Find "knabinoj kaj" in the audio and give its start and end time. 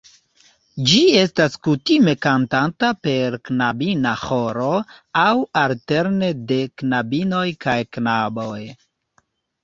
6.83-7.77